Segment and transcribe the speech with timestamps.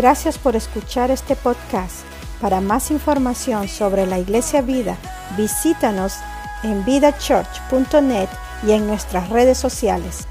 [0.00, 2.06] Gracias por escuchar este podcast.
[2.40, 4.96] Para más información sobre la Iglesia Vida,
[5.36, 6.14] visítanos
[6.62, 8.30] en vidachurch.net
[8.66, 10.26] y en nuestras redes sociales.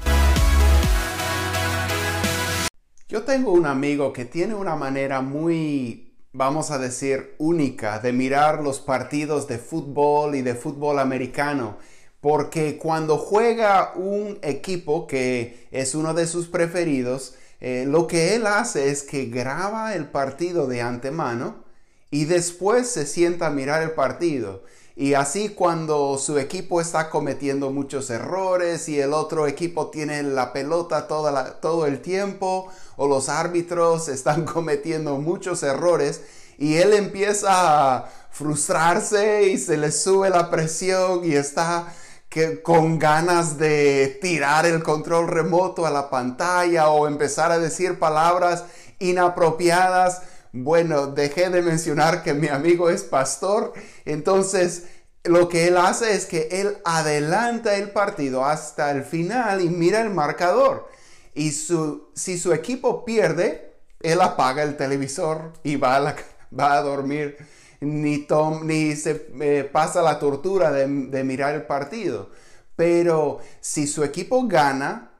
[3.08, 8.64] Yo tengo un amigo que tiene una manera muy, vamos a decir, única de mirar
[8.64, 11.76] los partidos de fútbol y de fútbol americano.
[12.20, 18.46] Porque cuando juega un equipo que es uno de sus preferidos, eh, lo que él
[18.46, 21.64] hace es que graba el partido de antemano
[22.10, 24.62] y después se sienta a mirar el partido.
[24.96, 30.52] Y así cuando su equipo está cometiendo muchos errores y el otro equipo tiene la
[30.52, 36.22] pelota todo el tiempo o los árbitros están cometiendo muchos errores
[36.58, 37.48] y él empieza
[37.96, 41.92] a frustrarse y se le sube la presión y está
[42.30, 47.98] que con ganas de tirar el control remoto a la pantalla o empezar a decir
[47.98, 48.64] palabras
[49.00, 50.22] inapropiadas.
[50.52, 53.72] Bueno, dejé de mencionar que mi amigo es pastor,
[54.04, 54.84] entonces
[55.24, 60.00] lo que él hace es que él adelanta el partido hasta el final y mira
[60.00, 60.88] el marcador.
[61.34, 66.16] Y su, si su equipo pierde, él apaga el televisor y va a,
[66.58, 67.36] va a dormir
[67.80, 68.26] ni,
[68.62, 70.86] ni se eh, pasa la tortura de,
[71.24, 72.30] mirar el partido.
[72.76, 75.12] Pero si su equipo gana,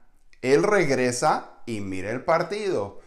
[0.42, 3.00] él regresa y mira el partido.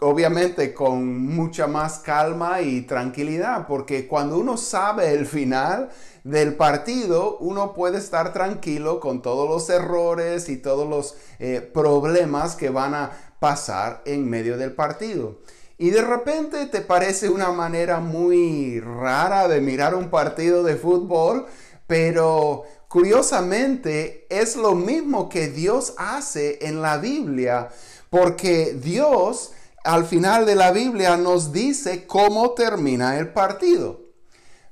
[0.00, 5.90] Obviamente con mucha más calma y tranquilidad, porque cuando uno sabe el final
[6.24, 12.56] del partido, uno puede estar tranquilo con todos los errores y todos los eh, problemas
[12.56, 15.38] que van a pasar en medio del partido.
[15.80, 21.46] Y de repente te parece una manera muy rara de mirar un partido de fútbol,
[21.86, 27.70] pero curiosamente es lo mismo que Dios hace en la Biblia,
[28.10, 34.02] porque Dios al final de la Biblia nos dice cómo termina el partido.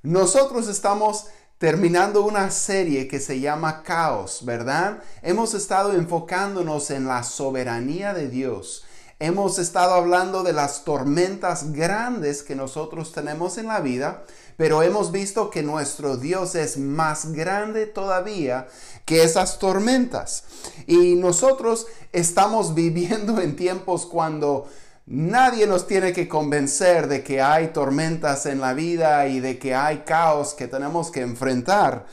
[0.02, 5.02] Nosotros estamos terminando una serie que se llama Caos, ¿verdad?
[5.22, 8.84] Hemos estado enfocándonos en la soberanía de Dios
[9.20, 14.22] Hemos estado hablando de las tormentas grandes que nosotros tenemos en la vida,
[14.56, 18.68] pero hemos visto que nuestro Dios es más grande todavía
[19.04, 20.44] que esas tormentas.
[20.86, 24.68] Y nosotros estamos viviendo en tiempos cuando
[25.06, 29.74] nadie nos tiene que convencer de que hay tormentas en la vida y de que
[29.74, 32.06] hay caos que tenemos que enfrentar.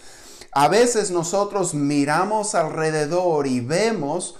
[0.53, 4.37] A veces nosotros miramos alrededor y vemos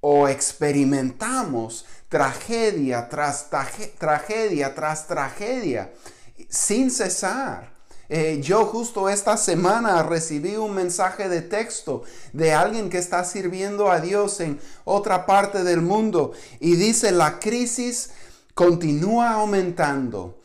[0.00, 3.48] o experimentamos tragedia tras
[3.98, 5.92] tragedia tras tragedia,
[6.48, 7.74] sin cesar.
[8.08, 13.90] Eh, yo justo esta semana recibí un mensaje de texto de alguien que está sirviendo
[13.90, 18.10] a Dios en otra parte del mundo y dice la crisis
[18.54, 20.40] continúa aumentando.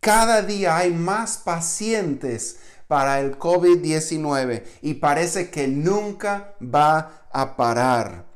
[0.00, 2.58] Cada día hay más pacientes
[2.88, 8.26] para el COVID-19 y parece que nunca va a parar.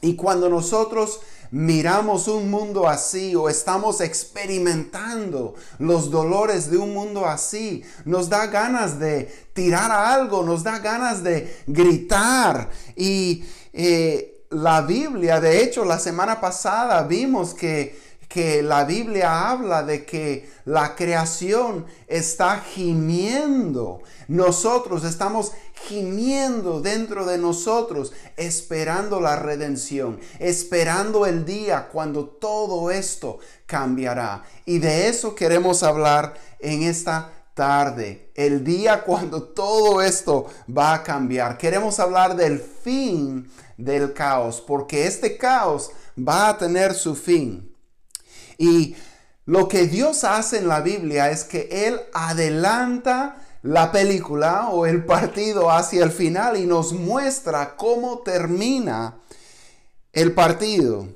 [0.00, 1.20] Y cuando nosotros
[1.52, 8.46] miramos un mundo así o estamos experimentando los dolores de un mundo así, nos da
[8.46, 12.70] ganas de tirar a algo, nos da ganas de gritar.
[12.96, 19.82] Y eh, la Biblia, de hecho, la semana pasada vimos que que la Biblia habla
[19.82, 24.00] de que la creación está gimiendo.
[24.26, 25.52] Nosotros estamos
[25.86, 34.44] gimiendo dentro de nosotros, esperando la redención, esperando el día cuando todo esto cambiará.
[34.64, 41.02] Y de eso queremos hablar en esta tarde, el día cuando todo esto va a
[41.02, 41.58] cambiar.
[41.58, 47.71] Queremos hablar del fin del caos, porque este caos va a tener su fin.
[48.62, 48.94] Y
[49.44, 55.04] lo que Dios hace en la Biblia es que Él adelanta la película o el
[55.04, 59.16] partido hacia el final y nos muestra cómo termina
[60.12, 61.08] el partido.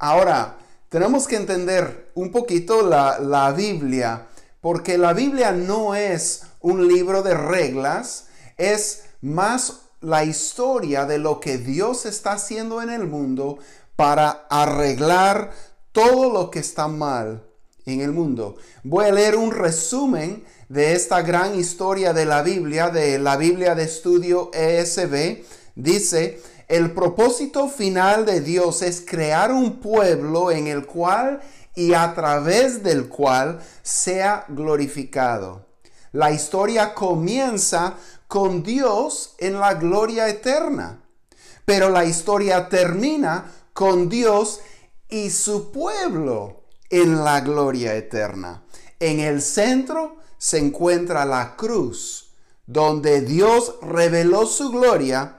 [0.00, 0.56] Ahora,
[0.88, 4.26] tenemos que entender un poquito la, la Biblia,
[4.60, 8.26] porque la Biblia no es un libro de reglas,
[8.56, 13.58] es más la historia de lo que Dios está haciendo en el mundo
[13.94, 15.52] para arreglar
[15.92, 17.44] todo lo que está mal
[17.86, 18.56] en el mundo.
[18.82, 23.74] Voy a leer un resumen de esta gran historia de la Biblia, de la Biblia
[23.74, 25.44] de estudio ESB.
[25.74, 31.40] Dice, el propósito final de Dios es crear un pueblo en el cual
[31.74, 35.66] y a través del cual sea glorificado.
[36.12, 37.94] La historia comienza
[38.28, 41.02] con Dios en la gloria eterna,
[41.64, 44.60] pero la historia termina con Dios
[45.12, 48.64] y su pueblo en la gloria eterna.
[48.98, 52.32] En el centro se encuentra la cruz,
[52.64, 55.38] donde Dios reveló su gloria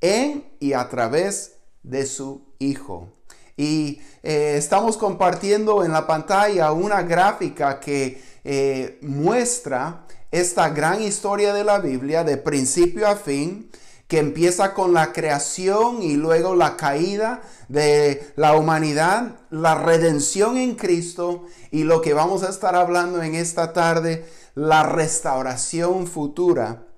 [0.00, 3.12] en y a través de su Hijo.
[3.54, 11.52] Y eh, estamos compartiendo en la pantalla una gráfica que eh, muestra esta gran historia
[11.52, 13.70] de la Biblia de principio a fin,
[14.12, 20.74] que empieza con la creación y luego la caída de la humanidad, la redención en
[20.74, 26.88] Cristo y lo que vamos a estar hablando en esta tarde, la restauración futura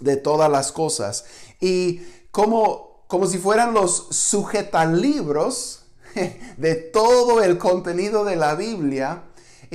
[0.00, 1.26] de todas las cosas.
[1.60, 2.00] Y
[2.30, 5.84] como, como si fueran los sujetalibros
[6.56, 9.24] de todo el contenido de la Biblia,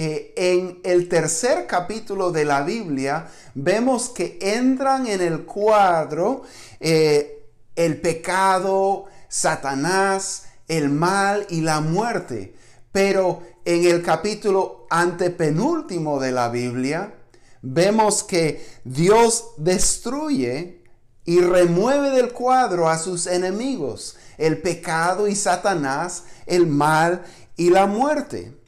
[0.04, 6.42] eh, en el tercer capítulo de la Biblia vemos que entran en el cuadro
[6.80, 7.46] eh,
[7.76, 12.56] el pecado, Satanás, el mal y la muerte.
[12.92, 17.14] Pero en el capítulo antepenúltimo de la Biblia
[17.62, 20.84] vemos que Dios destruye
[21.26, 27.24] y remueve del cuadro a sus enemigos, el pecado y Satanás, el mal
[27.56, 28.60] y la muerte.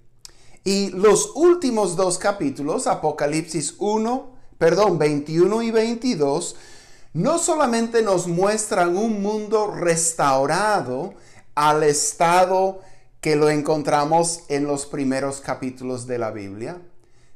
[0.64, 6.56] Y los últimos dos capítulos, Apocalipsis 1, perdón, 21 y 22,
[7.14, 11.14] no solamente nos muestran un mundo restaurado
[11.54, 12.80] al estado
[13.20, 16.82] que lo encontramos en los primeros capítulos de la Biblia,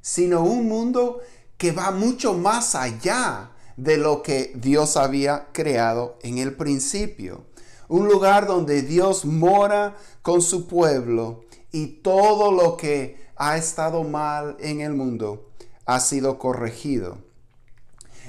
[0.01, 1.19] sino un mundo
[1.57, 7.45] que va mucho más allá de lo que Dios había creado en el principio.
[7.89, 14.57] Un lugar donde Dios mora con su pueblo y todo lo que ha estado mal
[14.59, 15.51] en el mundo
[15.85, 17.17] ha sido corregido.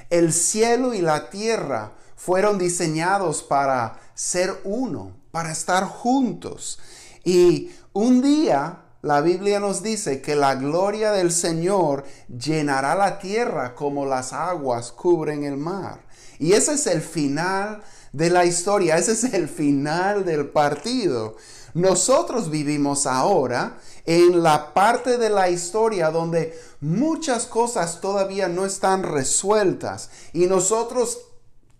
[0.09, 6.79] El cielo y la tierra fueron diseñados para ser uno, para estar juntos.
[7.23, 13.73] Y un día la Biblia nos dice que la gloria del Señor llenará la tierra
[13.73, 16.01] como las aguas cubren el mar.
[16.37, 17.81] Y ese es el final
[18.11, 21.37] de la historia, ese es el final del partido.
[21.73, 29.03] Nosotros vivimos ahora en la parte de la historia donde muchas cosas todavía no están
[29.03, 31.19] resueltas y nosotros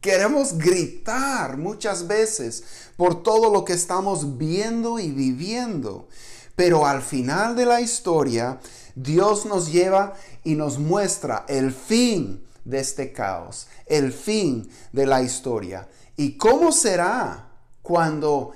[0.01, 2.63] queremos gritar muchas veces
[2.97, 6.07] por todo lo que estamos viendo y viviendo.
[6.56, 8.59] Pero al final de la historia,
[8.95, 10.13] Dios nos lleva
[10.44, 15.88] y nos muestra el fin de este caos, el fin de la historia.
[16.18, 17.47] ¿Y cómo será
[17.81, 18.51] cuando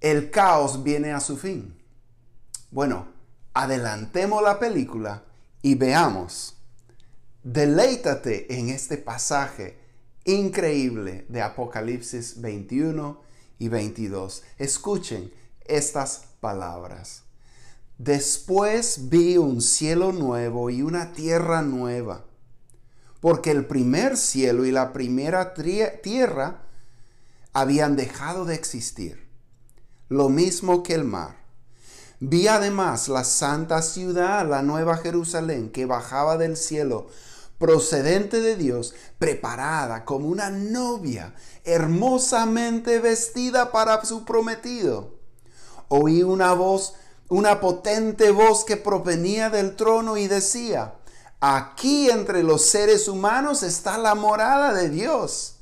[0.00, 1.76] el caos viene a su fin?
[2.70, 3.08] Bueno,
[3.54, 5.24] adelantemos la película
[5.62, 6.56] y veamos.
[7.42, 9.78] Deleítate en este pasaje
[10.24, 13.20] increíble de Apocalipsis 21
[13.58, 14.42] y 22.
[14.58, 15.32] Escuchen
[15.64, 17.22] estas palabras.
[17.98, 22.26] Después vi un cielo nuevo y una tierra nueva,
[23.20, 26.62] porque el primer cielo y la primera tierra
[27.54, 29.25] habían dejado de existir,
[30.08, 31.46] lo mismo que el mar
[32.18, 37.08] Vi además la santa ciudad, la nueva Jerusalén, que bajaba del cielo,
[37.58, 45.18] procedente de Dios, preparada como una novia, hermosamente vestida para su prometido.
[45.88, 46.94] Oí una voz,
[47.28, 50.94] una potente voz que provenía del trono y decía,
[51.40, 55.56] aquí entre los seres humanos está la morada de Dios.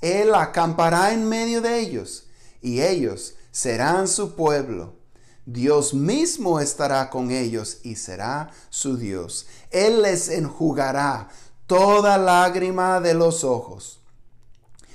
[0.00, 2.26] Él acampará en medio de ellos,
[2.60, 5.04] y ellos serán su pueblo
[5.46, 9.46] Dios mismo estará con ellos y será su Dios.
[9.70, 11.28] Él les enjugará
[11.66, 14.00] toda lágrima de los ojos.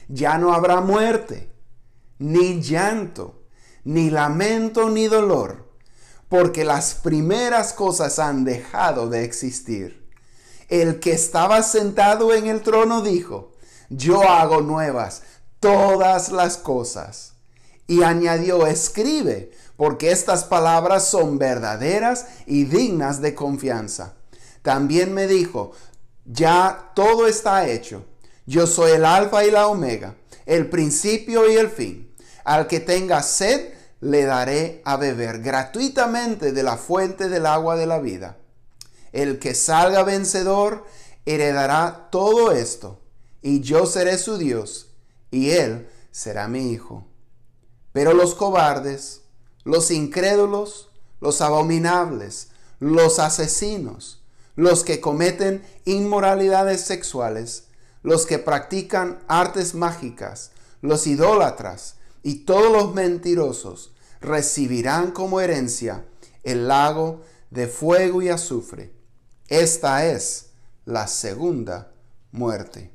[0.07, 1.51] Ya no habrá muerte,
[2.17, 3.43] ni llanto,
[3.83, 5.71] ni lamento, ni dolor,
[6.29, 10.09] porque las primeras cosas han dejado de existir.
[10.67, 13.51] El que estaba sentado en el trono dijo,
[13.89, 15.21] yo hago nuevas
[15.59, 17.28] todas las cosas.
[17.89, 24.13] Y añadió, escribe, porque estas palabras son verdaderas y dignas de confianza.
[24.62, 25.72] También me dijo,
[26.24, 28.05] ya todo está hecho.
[28.46, 30.13] Yo soy el alfa y la omega,
[30.46, 32.13] el principio y el fin.
[32.43, 37.88] Al que tenga sed, le daré a beber gratuitamente de la fuente del agua de
[37.88, 38.38] la vida.
[39.13, 40.86] El que salga vencedor
[41.25, 43.01] heredará todo esto,
[43.41, 44.91] y yo seré su Dios,
[45.31, 47.08] y él será mi hijo.
[47.91, 49.22] Pero los cobardes,
[49.63, 50.89] los incrédulos,
[51.22, 54.24] los abominables, los asesinos,
[54.55, 57.65] los que cometen inmoralidades sexuales,
[58.03, 66.05] los que practican artes mágicas, los idólatras y todos los mentirosos recibirán como herencia
[66.43, 68.91] el lago de fuego y azufre.
[69.48, 70.51] Esta es
[70.86, 71.91] la segunda
[72.31, 72.91] muerte.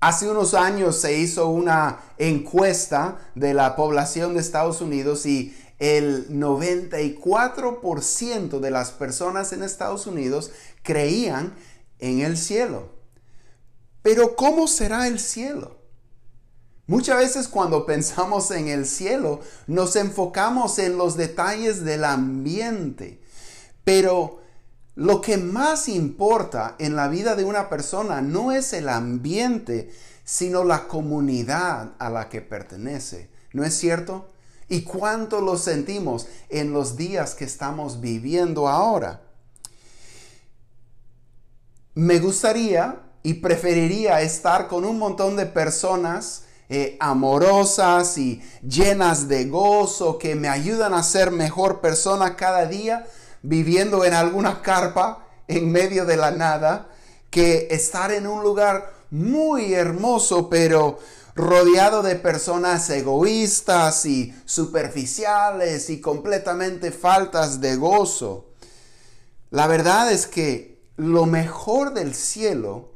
[0.00, 6.28] Hace unos años se hizo una encuesta de la población de Estados Unidos y el
[6.30, 10.50] 94% de las personas en Estados Unidos
[10.82, 11.54] creían
[11.98, 12.90] en el cielo.
[14.02, 15.78] Pero ¿cómo será el cielo?
[16.86, 23.20] Muchas veces cuando pensamos en el cielo nos enfocamos en los detalles del ambiente,
[23.82, 24.40] pero
[24.96, 29.92] lo que más importa en la vida de una persona no es el ambiente,
[30.24, 33.28] sino la comunidad a la que pertenece.
[33.52, 34.30] ¿No es cierto?
[34.68, 39.20] ¿Y cuánto lo sentimos en los días que estamos viviendo ahora?
[41.94, 49.44] Me gustaría y preferiría estar con un montón de personas eh, amorosas y llenas de
[49.44, 53.06] gozo que me ayudan a ser mejor persona cada día
[53.46, 56.88] viviendo en alguna carpa en medio de la nada
[57.30, 60.98] que estar en un lugar muy hermoso pero
[61.36, 68.46] rodeado de personas egoístas y superficiales y completamente faltas de gozo.
[69.50, 72.90] La verdad es que lo mejor del cielo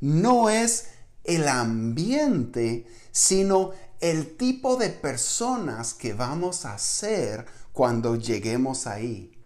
[0.00, 0.86] no es
[1.24, 9.39] el ambiente, sino el tipo de personas que vamos a ser cuando lleguemos ahí.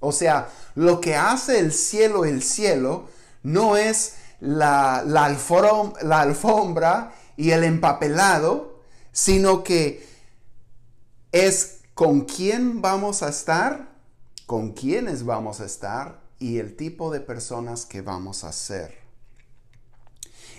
[0.00, 3.08] O sea, lo que hace el cielo el cielo
[3.42, 8.80] no es la, la, alfombra y el empapelado,
[9.12, 10.08] sino que
[11.32, 13.90] es con quién vamos a estar,
[14.46, 18.98] con quiénes vamos a estar y el tipo de personas que vamos a ser.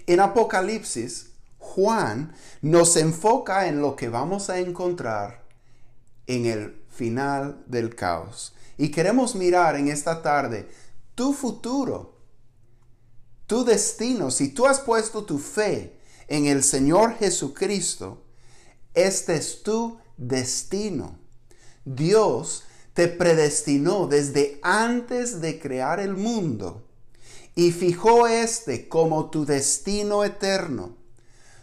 [0.05, 5.41] En Apocalipsis, Juan nos enfoca en lo que vamos a encontrar
[6.27, 8.53] en el final del caos.
[8.81, 10.67] Y queremos mirar en esta tarde
[11.13, 12.17] tu futuro,
[13.45, 14.31] tu destino.
[14.31, 18.23] Si tú has puesto tu fe en el Señor Jesucristo,
[18.95, 21.19] este es tu destino.
[21.85, 22.63] Dios
[22.95, 26.87] te predestinó desde antes de crear el mundo
[27.53, 30.97] y fijó este como tu destino eterno,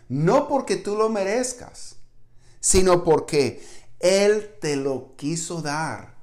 [0.08, 1.96] no porque tú lo merezcas,
[2.60, 3.60] sino porque
[3.98, 6.17] Él te lo quiso dar.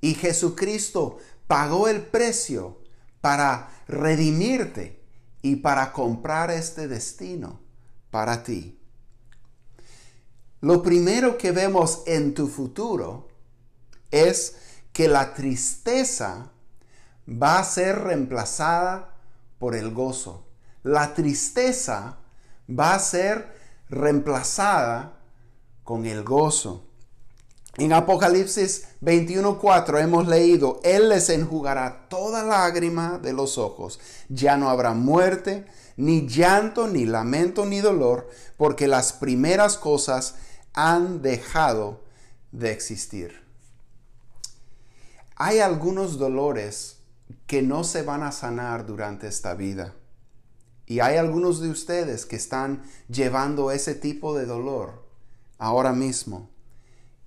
[0.00, 2.78] Y Jesucristo pagó el precio
[3.20, 5.02] para redimirte
[5.42, 7.60] y para comprar este destino
[8.10, 8.78] para ti.
[10.60, 13.28] Lo primero que vemos en tu futuro
[14.10, 14.56] es
[14.92, 16.50] que la tristeza
[17.28, 19.14] va a ser reemplazada
[19.58, 20.48] por el gozo.
[20.82, 22.18] La tristeza
[22.68, 23.54] va a ser
[23.88, 25.20] reemplazada
[25.84, 26.87] con el gozo.
[27.78, 34.00] En Apocalipsis 21:4 hemos leído, Él les enjugará toda lágrima de los ojos.
[34.28, 35.64] Ya no habrá muerte,
[35.96, 40.34] ni llanto, ni lamento, ni dolor, porque las primeras cosas
[40.72, 42.00] han dejado
[42.50, 43.44] de existir.
[45.36, 46.96] Hay algunos dolores
[47.46, 49.94] que no se van a sanar durante esta vida.
[50.84, 55.04] Y hay algunos de ustedes que están llevando ese tipo de dolor
[55.58, 56.50] ahora mismo.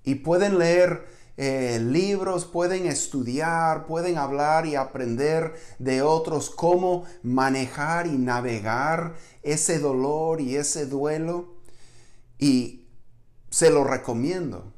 [0.04, 1.06] Y pueden leer
[1.36, 9.78] eh, libros, pueden estudiar, pueden hablar y aprender de otros cómo manejar y navegar ese
[9.78, 11.54] dolor y ese duelo.
[12.38, 12.86] Y
[13.50, 14.72] se lo recomiendo.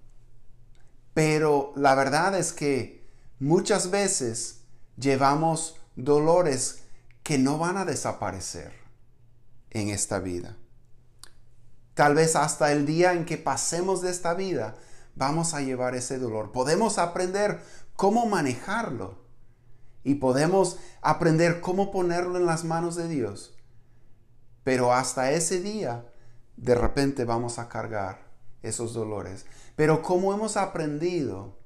[1.14, 3.06] Pero la verdad es que
[3.38, 4.60] muchas veces
[4.96, 6.80] llevamos dolores
[7.22, 8.72] que no van a desaparecer
[9.70, 10.56] en esta vida.
[11.94, 14.76] Tal vez hasta el día en que pasemos de esta vida
[15.14, 16.52] vamos a llevar ese dolor.
[16.52, 17.60] Podemos aprender
[17.96, 19.18] cómo manejarlo
[20.02, 23.54] y podemos aprender cómo ponerlo en las manos de Dios.
[24.64, 26.06] Pero hasta ese día,
[26.56, 28.24] de repente vamos a cargar
[28.62, 29.46] esos dolores.
[29.76, 31.56] Pero como hemos aprendido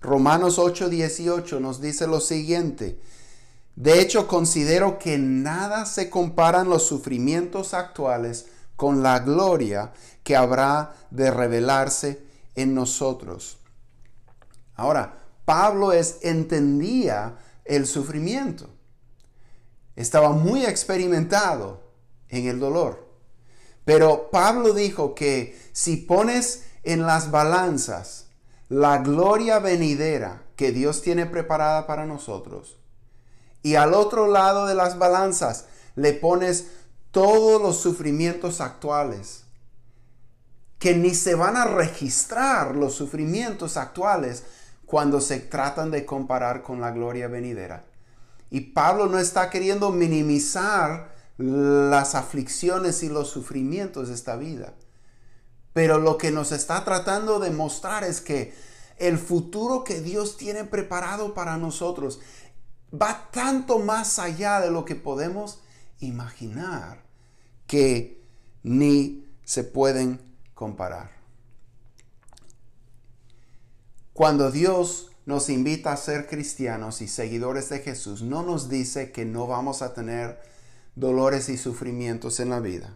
[0.00, 3.00] Romanos 8:18 nos dice lo siguiente.
[3.76, 9.92] De hecho, considero que nada se comparan los sufrimientos actuales con la gloria
[10.24, 13.58] que habrá de revelarse en nosotros.
[14.74, 18.68] Ahora, Pablo es, entendía el sufrimiento.
[19.96, 21.82] Estaba muy experimentado
[22.28, 23.08] en el dolor.
[23.84, 28.26] Pero Pablo dijo que si pones en las balanzas
[28.68, 32.78] la gloria venidera que Dios tiene preparada para nosotros.
[33.62, 35.66] Y al otro lado de las balanzas
[35.96, 36.68] le pones
[37.10, 39.39] todos los sufrimientos actuales.
[40.80, 44.44] Que ni se van a registrar los sufrimientos actuales
[44.86, 47.84] cuando se tratan de comparar con la gloria venidera.
[48.50, 54.72] Y Pablo no está queriendo minimizar las aflicciones y los sufrimientos de esta vida.
[55.74, 58.54] Pero lo que nos está tratando de mostrar es que
[58.96, 62.20] el futuro que Dios tiene preparado para nosotros
[62.90, 65.60] va tanto más allá de lo que podemos
[65.98, 67.04] imaginar
[67.66, 68.24] que
[68.62, 70.29] ni se pueden
[70.60, 71.10] comparar.
[74.12, 79.24] Cuando Dios nos invita a ser cristianos y seguidores de Jesús, no nos dice que
[79.24, 80.38] no vamos a tener
[80.94, 82.94] dolores y sufrimientos en la vida.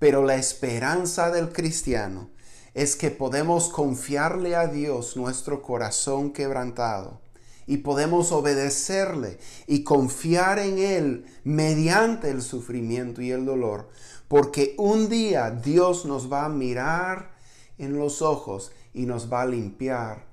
[0.00, 2.30] Pero la esperanza del cristiano
[2.74, 7.20] es que podemos confiarle a Dios nuestro corazón quebrantado
[7.68, 13.88] y podemos obedecerle y confiar en Él mediante el sufrimiento y el dolor,
[14.28, 17.32] porque un día Dios nos va a mirar
[17.78, 20.26] en los ojos y nos va a limpiar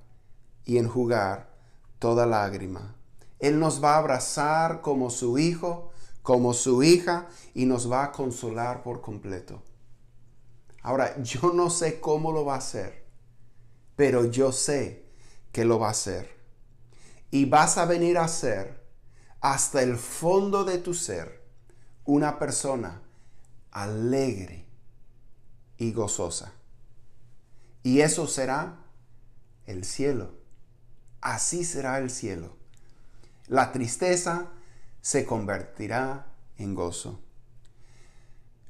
[0.65, 1.49] y enjugar
[1.99, 2.95] toda lágrima.
[3.39, 8.11] Él nos va a abrazar como su hijo, como su hija y nos va a
[8.11, 9.61] consolar por completo.
[10.81, 13.05] Ahora, yo no sé cómo lo va a hacer,
[13.95, 15.05] pero yo sé
[15.51, 16.33] que lo va a hacer
[17.31, 18.83] y vas a venir a ser
[19.41, 21.43] hasta el fondo de tu ser
[22.05, 23.01] una persona
[23.73, 24.65] alegre
[25.77, 26.53] y gozosa.
[27.81, 28.77] Y eso será
[29.65, 30.31] el cielo.
[31.19, 32.55] Así será el cielo.
[33.47, 34.51] La tristeza
[35.01, 36.27] se convertirá
[36.57, 37.19] en gozo.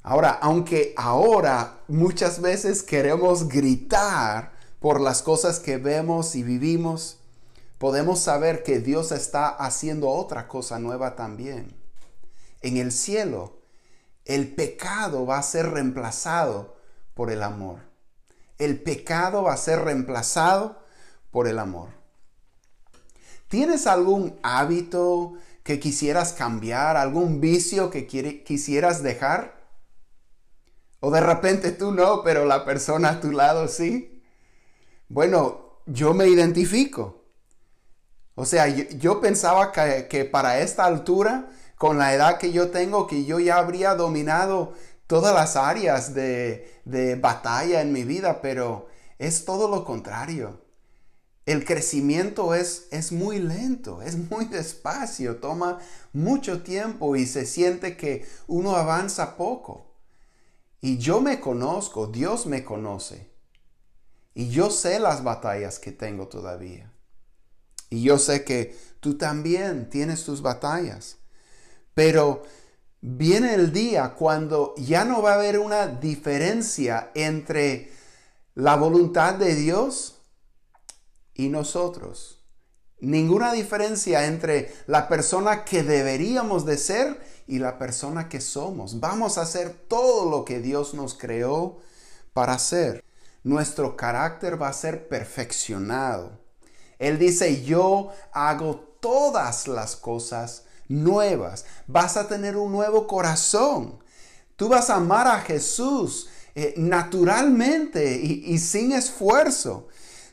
[0.02, 7.20] Ahora, aunque ahora muchas veces queremos gritar por las cosas que vemos y vivimos,
[7.78, 11.76] podemos saber que Dios está haciendo otra cosa nueva también.
[12.62, 13.63] En el cielo,
[14.26, 16.76] el pecado va a ser reemplazado
[17.14, 17.80] por el amor.
[18.58, 20.80] El pecado va a ser reemplazado
[21.32, 21.90] por el amor.
[23.48, 25.34] ¿Tienes algún hábito
[25.64, 29.62] que quisieras cambiar, algún vicio que quisieras dejar?
[31.00, 34.24] O de repente tú no, pero la persona a tu lado sí.
[35.10, 37.24] Bueno, yo me identifico.
[38.36, 41.50] O sea, yo, pensaba que, para esta altura,
[41.84, 44.72] con la edad que yo tengo, que yo ya habría dominado
[45.06, 48.88] todas las áreas de, de batalla en mi vida, pero
[49.20, 50.62] es todo lo contrario.
[51.46, 55.80] El crecimiento es, es muy lento, es muy despacio, toma
[56.14, 59.98] mucho tiempo y se siente que uno avanza poco.
[60.80, 63.30] Y yo me conozco, Dios me conoce.
[64.34, 66.94] Y yo sé las batallas que tengo todavía.
[67.90, 71.18] Y yo sé que tú también tienes tus batallas.
[71.94, 72.44] Pero
[73.02, 77.92] viene el día cuando ya no va a haber una diferencia entre
[78.56, 80.22] la voluntad de Dios
[81.34, 82.40] y nosotros.
[83.00, 89.02] Ninguna diferencia entre la persona que deberíamos de ser y la persona que somos.
[89.02, 91.80] Vamos a hacer todo lo que Dios nos creó
[92.32, 93.04] para hacer.
[93.44, 96.40] Nuestro carácter va a ser perfeccionado.
[96.98, 101.66] Él dice, yo hago todas las cosas nuevas.
[101.88, 104.00] Vas a tener un nuevo corazón.
[104.56, 109.88] Tú vas a amar a Jesús eh, naturalmente y, y sin esfuerzo.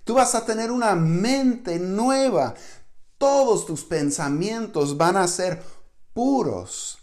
[0.05, 2.55] Tú vas a tener una mente nueva.
[3.19, 5.63] Todos tus pensamientos van a ser
[6.13, 6.99] puros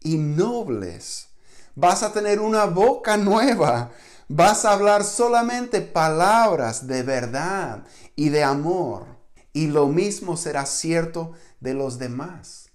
[0.00, 1.28] y nobles.
[1.74, 3.90] Vas a tener una boca nueva.
[4.28, 7.84] Vas a hablar solamente palabras de verdad
[8.16, 9.06] y de amor.
[9.52, 12.65] Y lo mismo será cierto de los demás.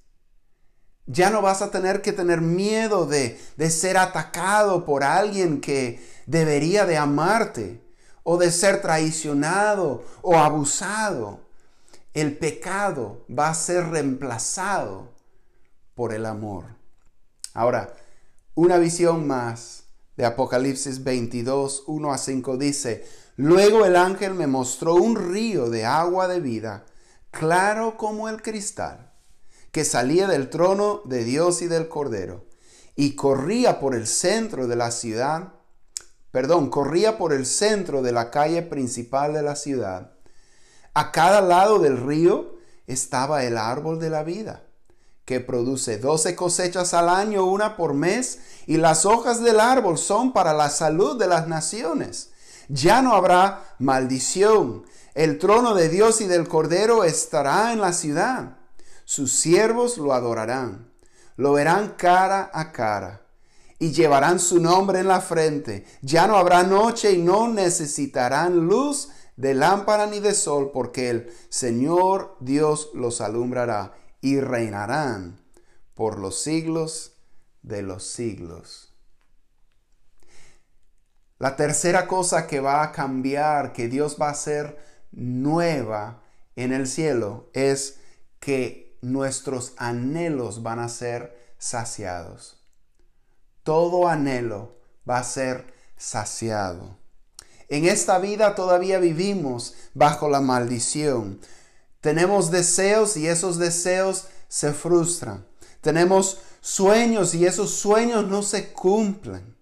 [1.05, 6.05] Ya no vas a tener que tener miedo de, de ser atacado por alguien que
[6.25, 7.81] debería de amarte
[8.23, 11.41] o de ser traicionado o abusado.
[12.13, 15.09] El pecado va a ser reemplazado
[15.95, 16.65] por el amor.
[17.53, 17.93] Ahora,
[18.55, 19.83] una visión más
[20.17, 23.05] de Apocalipsis 22, 1 a 5 dice,
[23.37, 26.85] Luego el ángel me mostró un río de agua de vida,
[27.31, 29.10] claro como el cristal,
[29.71, 32.45] que salía del trono de Dios y del Cordero,
[32.95, 35.53] y corría por el centro de la ciudad,
[36.31, 40.11] perdón, corría por el centro de la calle principal de la ciudad.
[40.93, 42.55] A cada lado del río
[42.85, 44.63] estaba el árbol de la vida,
[45.23, 50.33] que produce doce cosechas al año, una por mes, y las hojas del árbol son
[50.33, 52.31] para la salud de las naciones.
[52.67, 54.83] Ya no habrá maldición.
[55.13, 58.57] El trono de Dios y del Cordero estará en la ciudad.
[59.11, 60.89] Sus siervos lo adorarán.
[61.35, 63.27] Lo verán cara a cara.
[63.77, 65.85] y llevarán su nombre en la frente.
[66.01, 71.33] Ya no habrá noche y no necesitarán luz de lámpara ni de sol, porque el
[71.49, 75.41] Señor Dios los alumbrará y reinarán
[75.93, 77.17] por los siglos
[77.63, 78.93] de los siglos.
[81.37, 84.77] La tercera cosa que va a cambiar, que Dios va a hacer
[85.11, 86.21] nueva
[86.55, 87.99] en el cielo, es
[88.39, 92.61] que nuestros anhelos van a ser saciados
[93.63, 94.75] todo anhelo
[95.07, 96.97] va a ser saciado.
[97.69, 101.39] En esta vida todavía vivimos bajo la maldición.
[102.01, 105.45] Tenemos deseos y esos deseos se frustran.
[105.79, 109.55] Tenemos sueños y esos sueños no se cumplen.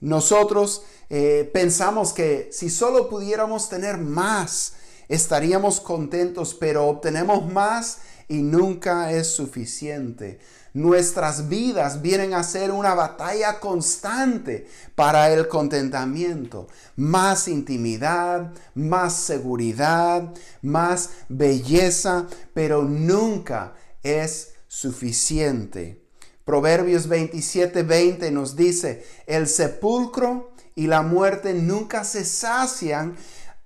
[0.00, 4.74] Nosotros eh, pensamos que si solo pudiéramos tener más,
[5.14, 7.98] estaríamos contentos, pero obtenemos más
[8.28, 10.38] y nunca es suficiente
[10.74, 16.68] nuestras vidas vienen a ser una batalla constante para el contentamiento.
[16.96, 26.02] Más intimidad, más seguridad, más belleza, pero nunca es suficiente.
[26.44, 33.14] Proverbios 27, 20 nos dice, el sepulcro y la muerte nunca se sacian,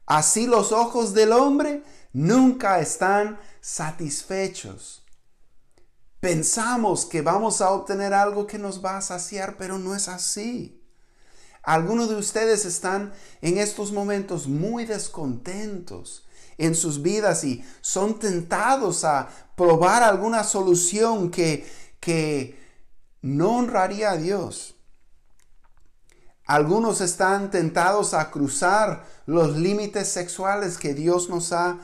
[0.07, 5.05] así los ojos del hombre nunca están satisfechos.
[6.21, 10.83] Pensamos que vamos a obtener algo que nos va a saciar, pero no es así.
[11.63, 16.27] Algunos de ustedes están en estos momentos muy descontentos
[16.59, 21.67] en sus vidas y son tentados a probar alguna solución que,
[22.01, 22.59] que
[23.21, 24.76] no honraría a Dios.
[26.47, 31.81] Algunos están tentados a cruzar los límites sexuales que Dios nos ha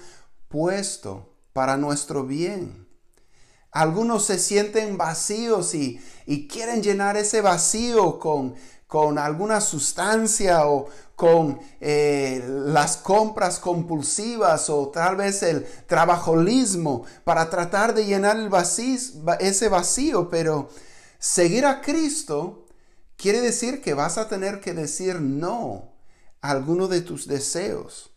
[0.47, 2.87] puesto para nuestro bien.
[3.73, 6.01] Algunos se sienten vacíos y,
[6.49, 8.55] quieren llenar ese vacío con,
[8.87, 17.51] con alguna sustancia o con eh, las compras compulsivas o tal vez el trabajolismo para
[17.51, 18.51] tratar de llenar el
[19.41, 20.29] ese vacío.
[20.29, 20.69] Pero
[21.19, 22.62] seguir a Cristo
[23.23, 25.93] quiere decir que vas a tener que decir no
[26.41, 28.13] a alguno de tus deseos.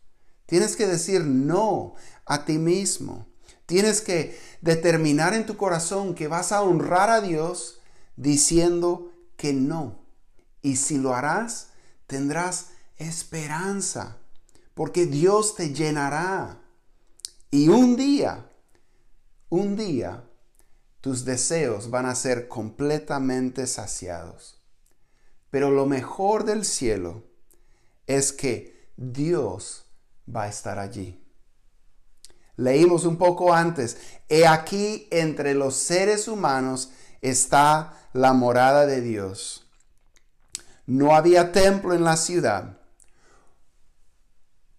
[0.48, 1.94] Tienes que decir no
[2.26, 3.28] a ti mismo.
[3.68, 7.82] Tienes que determinar en tu corazón que vas a honrar a Dios
[8.16, 10.00] diciendo que no.
[10.64, 11.68] Y si lo harás,
[12.08, 14.18] tendrás esperanza,
[14.74, 16.64] porque Dios te llenará.
[17.52, 18.50] Y un día,
[19.50, 20.24] un día,
[21.02, 24.55] tus deseos van a ser completamente saciados.
[25.56, 27.24] Pero lo mejor del cielo
[28.08, 29.86] es que Dios
[30.28, 31.26] va a estar allí.
[32.58, 33.96] Leímos un poco antes,
[34.28, 36.92] he aquí entre los seres humanos
[37.22, 39.72] está la morada de Dios.
[40.88, 42.82] No había templo en la ciudad.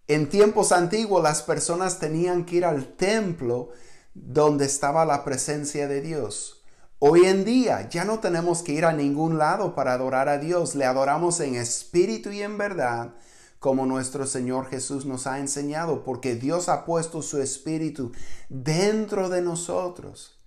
[0.07, 3.71] En tiempos antiguos las personas tenían que ir al templo
[4.13, 6.56] donde estaba la presencia de Dios.
[6.99, 10.73] Hoy en día ya no tenemos que ir a ningún lado para adorar a Dios.
[10.73, 13.13] Le adoramos en espíritu y en verdad
[13.59, 18.11] como nuestro Señor Jesús nos ha enseñado, porque Dios ha puesto su Espíritu
[18.49, 20.39] dentro de nosotros.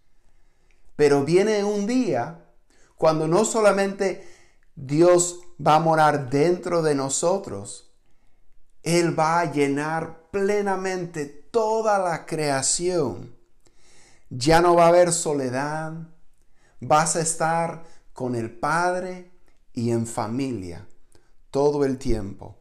[0.96, 2.44] Pero viene un día
[2.96, 4.28] cuando no solamente
[4.76, 7.92] Dios va a morar dentro de nosotros,
[8.82, 13.34] Él va a llenar plenamente toda la creación.
[14.28, 15.94] Ya no va a haber soledad,
[16.80, 19.30] vas a estar con el Padre
[19.72, 20.86] y en familia
[21.50, 22.56] todo el tiempo.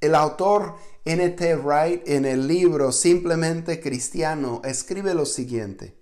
[0.00, 1.56] El autor N.T.
[1.56, 5.98] Wright en el libro Simplemente Cristiano escribe lo siguiente.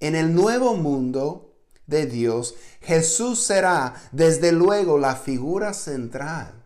[0.00, 1.54] En el nuevo mundo
[1.86, 6.64] de Dios, Jesús será desde luego la figura central.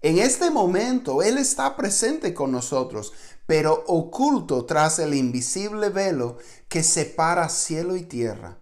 [0.00, 3.12] En este momento Él está presente con nosotros,
[3.46, 8.58] pero oculto tras el invisible velo que separa cielo y tierra.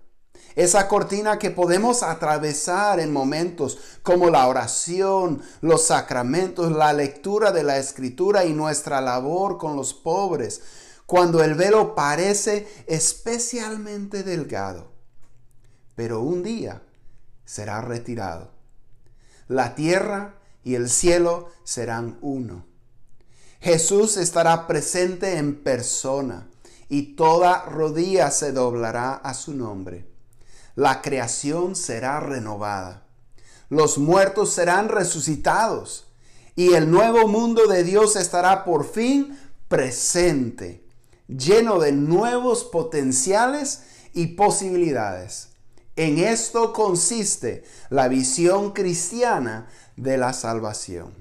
[0.57, 7.63] Esa cortina que podemos atravesar en momentos como la oración, los sacramentos, la lectura de
[7.63, 10.63] la escritura y nuestra labor con los pobres,
[11.07, 14.93] cuando el velo parece especialmente delgado.
[15.95, 16.83] Pero un día
[17.45, 18.53] será retirado.
[19.47, 22.70] La tierra y el cielo serán uno.
[23.61, 26.49] Jesús estará presente en persona
[26.89, 30.11] y toda rodilla se doblará a su nombre
[30.81, 33.03] la creación será renovada.
[33.69, 36.07] Los muertos serán resucitados
[36.57, 40.83] y el nuevo mundo de Dios estará por fin presente,
[41.29, 43.83] lleno de nuevos potenciales
[44.15, 45.51] y posibilidades.
[45.97, 51.20] En esto consiste la visión cristiana de la salvación.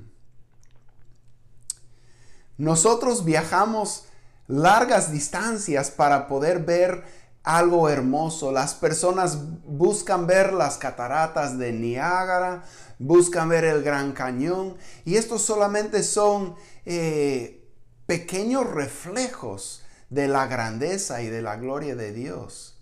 [2.60, 4.04] Nosotros viajamos
[4.48, 7.04] largas distancias para poder ver
[7.42, 8.52] algo hermoso.
[8.52, 12.66] Las personas buscan ver las cataratas de Niágara,
[13.00, 17.66] buscan ver el Gran Cañón y estos solamente son eh,
[18.06, 22.78] pequeños reflejos de la grandeza y de la gloria de Dios.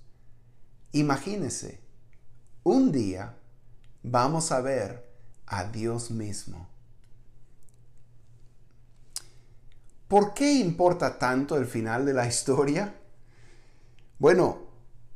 [0.91, 1.79] Imagínese,
[2.63, 3.37] un día
[4.01, 5.07] vamos a ver
[5.45, 6.67] a Dios mismo.
[10.07, 12.95] ¿Por qué importa tanto el final de la historia?
[14.19, 14.59] Bueno,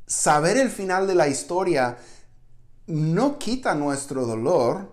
[0.06, 1.96] saber el final de la historia
[2.86, 4.92] no quita nuestro dolor,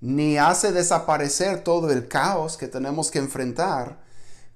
[0.00, 4.02] ni hace desaparecer todo el caos que tenemos que enfrentar,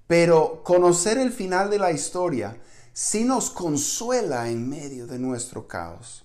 [0.07, 2.57] pero conocer el final de la historia
[2.93, 6.25] sí nos consuela en medio de nuestro caos.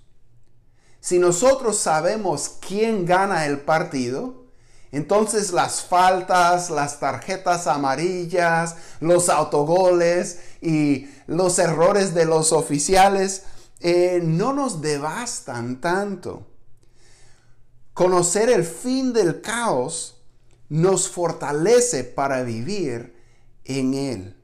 [1.01, 4.38] Si nosotros sabemos quién gana el partido,
[4.91, 13.43] entonces las faltas, las tarjetas amarillas, los autogoles y los errores de los oficiales
[13.81, 16.47] eh, no nos devastan tanto.
[17.93, 20.21] Conocer el fin del caos
[20.69, 23.15] nos fortalece para vivir
[23.65, 24.35] en él.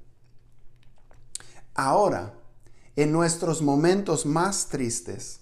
[1.73, 2.33] Ahora,
[2.95, 5.41] en nuestros momentos más tristes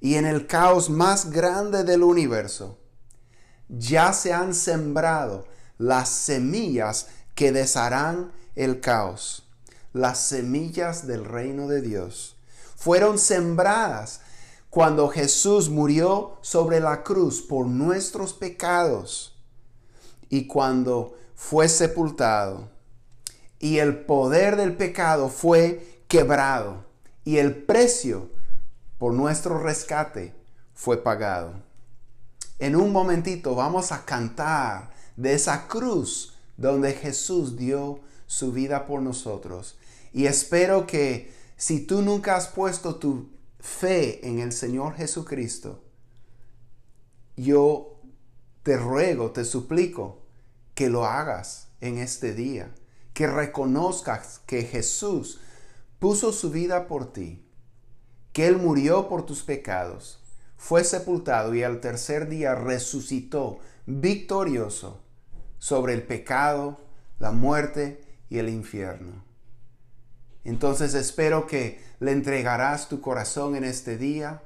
[0.00, 2.81] y en el caos más grande del universo,
[3.78, 5.46] ya se han sembrado
[5.78, 9.48] las semillas que desharán el caos,
[9.92, 12.36] las semillas del reino de Dios.
[12.76, 14.20] Fueron sembradas
[14.68, 19.40] cuando Jesús murió sobre la cruz por nuestros pecados
[20.28, 22.70] y cuando fue sepultado.
[23.58, 26.84] Y el poder del pecado fue quebrado
[27.24, 28.30] y el precio
[28.98, 30.34] por nuestro rescate
[30.74, 31.71] fue pagado
[32.62, 37.98] en un momentito vamos a cantar de esa cruz donde Jesús dio
[38.28, 39.76] su vida por nosotros.
[40.12, 45.82] Y espero que si tú nunca has puesto tu fe en el Señor Jesucristo,
[47.36, 48.00] yo
[48.62, 50.22] te ruego, te suplico
[50.76, 52.72] que lo hagas en este día,
[53.12, 55.40] que reconozcas que Jesús
[55.98, 57.44] puso su vida por ti,
[58.32, 60.21] que Él murió por tus pecados
[60.62, 65.02] fue sepultado y al tercer día resucitó victorioso
[65.58, 66.78] sobre el pecado,
[67.18, 69.24] la muerte y el infierno.
[70.44, 74.40] Entonces espero que le entregarás tu corazón en este día,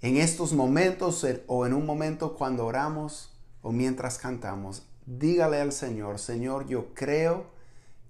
[0.00, 4.82] en estos momentos o en un momento cuando oramos o mientras cantamos.
[5.06, 7.46] Dígale al Señor, Señor, yo creo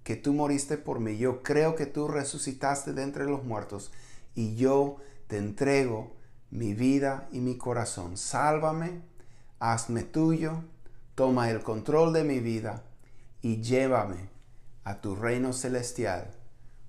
[0.03, 3.91] que tú moriste por mí, yo creo que tú resucitaste de entre los muertos
[4.33, 6.14] y yo te entrego
[6.51, 8.17] mi vida y mi corazón.
[8.17, 9.01] Sálvame,
[9.59, 10.63] hazme tuyo,
[11.15, 12.83] toma el control de mi vida
[13.41, 14.29] y llévame
[14.83, 16.31] a tu reino celestial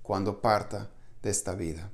[0.02, 0.90] cuando parta
[1.22, 1.90] de esta vida.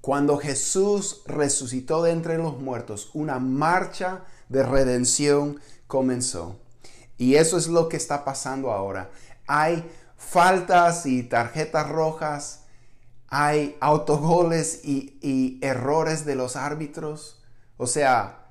[0.00, 6.60] Cuando Jesús resucitó de entre los muertos, una marcha de redención comenzó.
[7.16, 9.10] Y eso es lo que está pasando ahora.
[9.46, 12.64] Hay faltas y tarjetas rojas
[13.28, 17.42] hay autogoles y, errores de los árbitros.
[17.76, 18.46] O sea,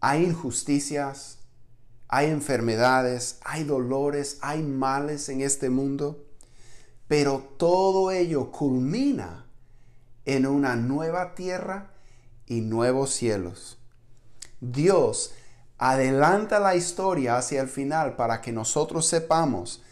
[0.00, 1.38] hay injusticias,
[2.08, 6.24] hay enfermedades, hay dolores, hay males en este mundo.
[7.08, 9.46] Pero todo ello culmina
[10.24, 11.90] en una nueva tierra
[12.46, 13.78] y nuevos cielos.
[14.60, 15.34] Dios
[15.78, 19.82] adelanta la historia hacia el final para que nosotros sepamos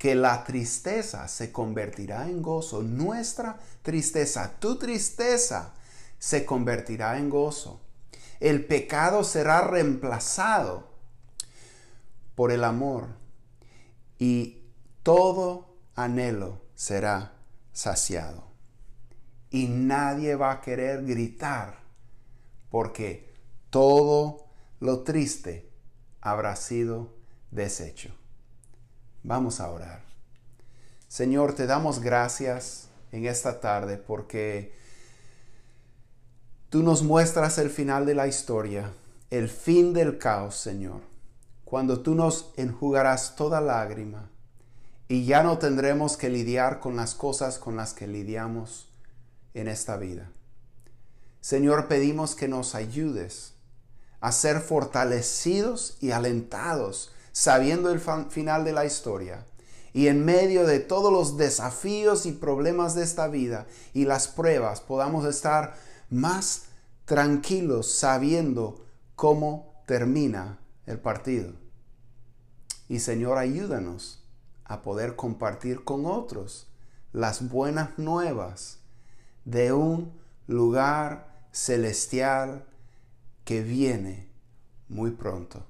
[0.00, 2.82] que la tristeza se convertirá en gozo.
[2.82, 5.74] Nuestra tristeza, tu tristeza,
[6.18, 7.82] se convertirá en gozo.
[8.40, 10.88] El pecado será reemplazado
[12.34, 13.08] por el amor
[14.18, 14.62] y
[15.02, 17.32] todo anhelo será
[17.74, 18.44] saciado.
[19.50, 21.78] Y nadie va a querer gritar
[22.70, 23.34] porque
[23.68, 24.46] todo
[24.78, 25.70] lo triste
[26.22, 27.18] habrá sido
[27.50, 28.19] deshecho.
[29.22, 30.02] Vamos a orar.
[31.08, 34.72] Señor, te damos gracias en esta tarde porque
[36.68, 38.92] tú nos muestras el final de la historia,
[39.30, 41.00] el fin del caos, Señor,
[41.64, 44.30] cuando tú nos enjugarás toda lágrima
[45.08, 48.88] y ya no tendremos que lidiar con las cosas con las que lidiamos
[49.54, 50.30] en esta vida.
[51.40, 53.54] Señor, pedimos que nos ayudes
[54.20, 59.46] a ser fortalecidos y alentados sabiendo el final de la historia
[59.92, 64.80] y en medio de todos los desafíos y problemas de esta vida y las pruebas
[64.80, 65.74] podamos estar
[66.10, 66.66] más
[67.04, 68.84] tranquilos sabiendo
[69.16, 71.52] cómo termina el partido.
[72.88, 74.24] Y Señor, ayúdanos
[74.64, 76.68] a poder compartir con otros
[77.12, 78.78] las buenas nuevas
[79.44, 80.12] de un
[80.46, 82.64] lugar celestial
[83.44, 84.30] que viene
[84.88, 85.69] muy pronto.